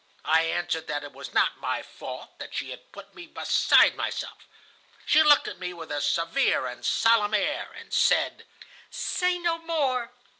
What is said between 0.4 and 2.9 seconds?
answered that it was not my fault, that she